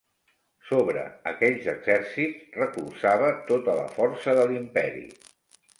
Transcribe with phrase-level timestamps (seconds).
[0.69, 5.09] Sobre aquells exèrcits recolzava tota la força de l'imperi.